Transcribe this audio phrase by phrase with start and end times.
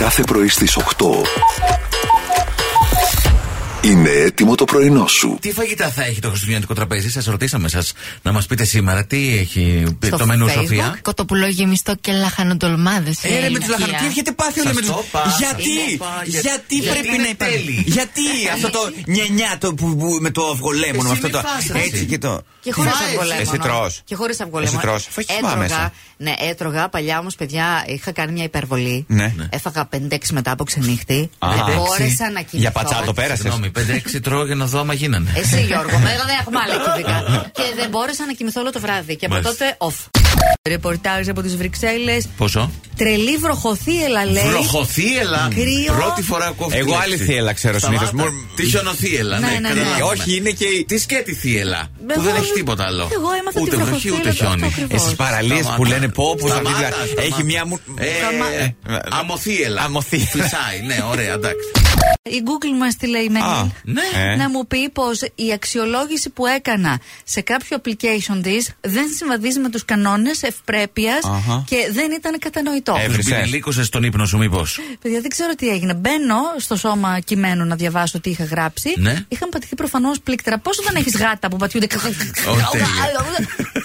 [0.00, 1.89] Κάθε πρωί στις 8
[3.82, 5.38] είναι έτοιμο το πρωινό σου.
[5.40, 9.38] Τι φαγητά θα έχει το χριστουγεννιάτικο τραπέζι, σας ρωτήσαμε σας να μας πείτε σήμερα τι
[9.38, 9.84] έχει
[10.18, 13.24] το μενού Σοφία; Κοτοπουλό γεμιστό και λαχανοτολμάδες.
[13.24, 14.00] Ε, ρε, με του λαχανοτολμάδες.
[14.00, 15.04] Τι έχετε πάθει όλα με του
[15.38, 17.82] Γιατί, γιατί πρέπει να υπάρχει.
[17.86, 18.22] Γιατί
[18.52, 19.58] αυτό το νιανιά
[20.20, 21.10] με το αυγολέμονο.
[21.10, 21.42] Αυτό το.
[21.74, 22.42] Έτσι και το.
[22.60, 23.40] Και χωρίς αυγολέμονο.
[23.40, 23.90] Εσύ τρώ.
[24.04, 24.94] Και χωρίς αυγολέμονο.
[24.94, 25.90] Εσύ τρώ.
[26.16, 29.04] Ναι, έτρωγα παλιά όμως, παιδιά, είχα κάνει μια υπερβολή.
[29.08, 29.34] Ναι.
[29.50, 31.30] Έφαγα 5-6 μετά από ξενύχτη.
[31.38, 32.58] Δεν μπόρεσα να κοιμηθώ.
[32.58, 33.48] Για πατσάτο πέρασε.
[33.74, 35.30] Συγγνώμη, 5-6 τρώω για να δω άμα γίνανε.
[35.36, 39.16] Εσύ Γιώργο, με δεν έχουμε άλλα Και δεν μπόρεσα να κοιμηθώ όλο το βράδυ.
[39.16, 40.20] Και από τότε off.
[40.68, 42.28] Ρεπορτάζ από τις Βρυξέλλες.
[42.36, 44.44] Πόσο; Τρελή βροχοθύελα λέει.
[44.48, 45.94] Βροχοθύελα; Κρύο.
[45.94, 48.10] Πρώτη φορά ακούω Εγώ άλλη θύελα ξέρω συνήθως.
[48.56, 50.02] Τι χιονοθύελα, ναι, ναι, ναι, ναι.
[50.02, 50.84] Όχι, είναι και η.
[50.84, 51.88] Τι σκέτη θύελα.
[52.14, 53.08] Που δεν έχει τίποτα άλλο.
[53.12, 54.74] Εγώ έμαθα Ούτε βροχή ούτε χιόνι.
[54.88, 56.62] Εσείς παραλίες που λένε πω που θα
[57.16, 57.64] Έχει μια.
[59.20, 59.88] Αμοθύελα.
[60.08, 61.70] Φυσάει, ναι, ωραία, εντάξει.
[62.22, 64.36] Η Google μου έστειλε email ναι.
[64.36, 69.68] να μου πει πως η αξιολόγηση που έκανα σε κάποιο application της δεν συμβαδίζει με
[69.68, 71.18] τους κανόνες ευπρέπειας
[71.64, 72.96] και δεν ήταν κατανοητό.
[73.00, 73.84] Έβρισε.
[73.84, 75.94] στον ύπνο σου, μήπως; Παιδιά, δεν ξέρω τι έγινε.
[75.94, 78.94] Μπαίνω στο σώμα κειμένου να διαβάσω τι είχα γράψει.
[78.96, 79.24] Ναι.
[79.28, 80.58] Είχαν πατηθεί προφανώς πλήκτρα.
[80.58, 81.86] Πόσο δεν έχεις γάτα που πατιούνται;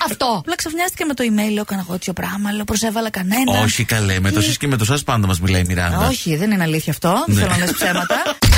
[0.10, 0.38] Αυτό.
[0.40, 3.62] Απλά ξαφνιάστηκε με το email, έκανα εγώ τέτοιο πράγμα, λέω προσέβαλα κανένα.
[3.64, 6.08] Όχι καλέ, με το σεις και με το σα πάντα μας μιλάει η Μιράντα.
[6.08, 7.24] Όχι, δεν είναι αλήθεια αυτό.
[7.28, 8.05] Δεν θέλω να λες ψέματα.
[8.08, 8.55] Papa.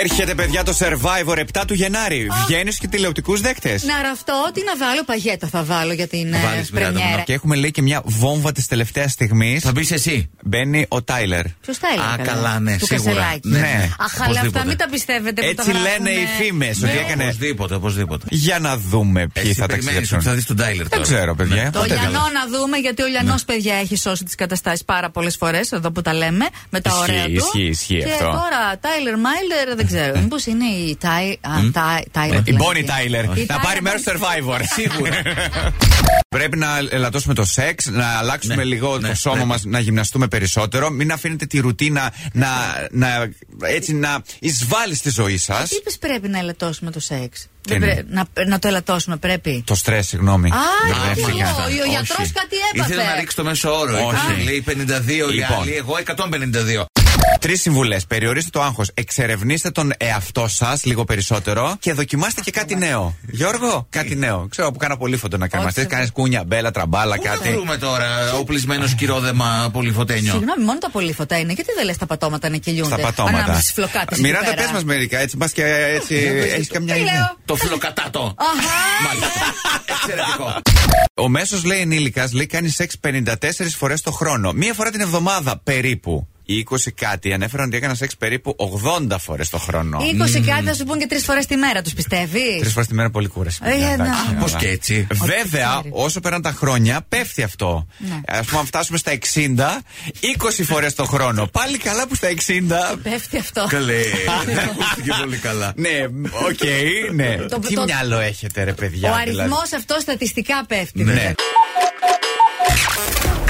[0.00, 2.28] Έρχεται, παιδιά, το Survivor 7 του Γενάρη.
[2.46, 3.80] Βγαίνεις και τηλεοπτικούς δέκτε.
[3.82, 6.38] Να ραφτώ, τι να βάλω, παγέτα θα βάλω για την ε,
[6.70, 7.22] πρεμιέρα.
[7.24, 9.62] Και έχουμε λέει και μια βόμβα της τελευταίας στιγμής.
[9.62, 10.30] Θα μπεις εσύ.
[10.42, 11.44] Μπαίνει ο Τάιλερ.
[11.60, 12.20] Ποιος Τάιλερ.
[12.20, 13.36] Α, καλά, ναι, σίγουρα.
[13.42, 13.90] Ναι.
[13.98, 15.46] Αχ, αλλά αυτά μην τα πιστεύετε.
[15.46, 16.82] Έτσι λένε οι φήμες.
[16.82, 17.24] Ότι έκανε.
[17.24, 18.26] Οπωσδήποτε, οπωσδήποτε.
[18.28, 20.22] Για να δούμε ποιοι θα ταξιδέψουν.
[20.22, 21.02] Θα δεις τον Τάιλερ τώρα.
[21.04, 21.70] Δεν ξέρω, παιδιά.
[21.70, 25.72] Το Λιανό να δούμε, γιατί ο Λιανό, παιδιά, έχει σώσει τις καταστάσεις πάρα πολλές φορές
[25.72, 27.32] εδώ που τα λέμε με τα ωραία του.
[27.32, 28.12] Ισχύει, ισχύει αυτό.
[28.12, 30.20] Και τώρα Τάιλερ Μάιλερ δεν ξέρω.
[30.20, 30.96] Μήπως είναι η
[32.10, 32.48] Τάιλερ.
[32.48, 33.26] Η Μπόνι Τάιλερ.
[33.26, 34.60] Να πάρει μέρος στο Survivor.
[34.76, 35.22] Σίγουρα.
[36.28, 40.28] Πρέπει να ελαττώσουμε το σεξ, να αλλάξουμε ναι, λίγο το ναι, σώμα μας, να γυμναστούμε
[40.28, 40.90] περισσότερο.
[40.90, 42.48] Μην αφήνετε τη ρουτίνα να,
[43.62, 45.68] έτσι να εισβάλλει στη ζωή σας.
[45.68, 47.48] Τι είπες πρέπει να ελαττώσουμε το σεξ;
[48.08, 50.50] να, να το ελαττώσουμε, πρέπει; Το στρες, συγγνώμη.
[50.50, 50.56] Α,
[51.84, 52.92] ο γιατρός κάτι έπαθε.
[52.92, 54.06] Ήθελε να ρίξει το μέσο όρο.
[54.06, 54.44] Όχι.
[54.44, 54.72] Λέει 52
[55.32, 55.68] λοιπόν.
[55.76, 57.01] εγώ 152.
[57.40, 58.06] Τρεις συμβουλές.
[58.06, 58.90] Περιορίστε το άγχος.
[58.94, 63.16] Εξερευνήστε τον εαυτό σας λίγο περισσότερο και δοκιμάστε και κάτι νέο.
[63.26, 64.46] Γιώργο, κάτι νέο.
[64.50, 65.84] Ξέρω που κάνα πολύ να κρεμαστέ.
[65.84, 67.48] Κάνεις κούνια, μπέλα, τραμπάλα, κάτι.
[67.48, 71.52] Τι βρούμε τώρα οπλισμένο κυρόδεμα πολυφωτένιο; Συγγνώμη, μόνο τα πολυφωτά είναι.
[71.52, 73.62] Γιατί δεν λες τα πατώματα να κυλιούνται; Στα πατώματα.
[74.18, 75.36] Μοιράτε, πες μας μερικά έτσι.
[75.36, 76.14] Μπας και έτσι.
[76.54, 77.36] Έχεις καμιά ιδέα.
[77.44, 78.34] Το φλοκατάτο.
[79.04, 79.28] Μάλιστα.
[79.86, 80.60] Εξαιρετικό.
[81.14, 84.52] Ο μέσος λέει ενήλικας λέει κάνει σεξ 54 φορές το χρόνο.
[84.52, 86.28] Μία φορά την εβδομάδα περίπου
[86.58, 88.56] ή 20 κάτι ανέφεραν ότι έκανα σεξ περίπου
[89.10, 89.98] 80 φορές το χρόνο.
[89.98, 90.44] 20 mm.
[90.46, 93.10] κάτι θα σου πούν και τρεις φορές τη μέρα, τους πιστεύεις; Τρεις φορές τη μέρα
[93.10, 93.60] πολύ κούραση.
[93.62, 93.96] Ε,
[94.40, 95.06] Πώς και έτσι.
[95.12, 97.86] Βέβαια, όσο πέραν τα χρόνια, πέφτει αυτό.
[97.98, 98.38] Ναι.
[98.38, 99.82] Α πούμε, αν φτάσουμε στα 60,
[100.58, 101.46] 20 φορές το χρόνο.
[101.46, 102.98] Πάλι καλά που στα 60.
[103.02, 103.66] Πέφτει αυτό.
[103.68, 104.02] Καλέ.
[104.46, 105.72] Δεν ακούστηκε πολύ καλά.
[105.76, 106.04] Ναι,
[106.48, 106.64] οκ,
[107.12, 107.36] ναι.
[107.68, 109.10] Τι μυαλό έχετε, ρε παιδιά.
[109.10, 111.02] Ο αριθμός δηλαδή; αυτό στατιστικά πέφτει.
[111.02, 111.32] Ναι.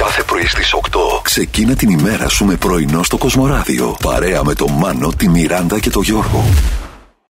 [0.04, 3.96] Κάθε πρωί στις 8 ξεκίνα την ημέρα σου με πρωινό στο Κοσμοράδιο.
[4.02, 6.44] Παρέα με τον Μάνο, τη Μιράντα και τον Γιώργο.